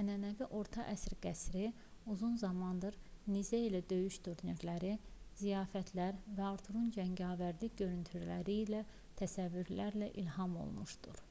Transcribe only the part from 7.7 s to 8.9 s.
görüntüləri ilə